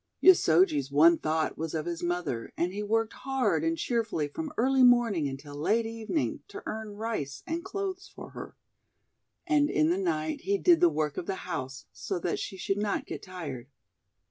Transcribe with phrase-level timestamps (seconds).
[0.19, 4.81] Yosoji's one thought was of his mother, and he worked hard and cheerfully from early
[4.81, 8.57] morning until late evening to earn Rice and clothes for her.
[9.45, 12.79] And in the night he did the work of the house, so that she should
[12.79, 13.67] not get tired.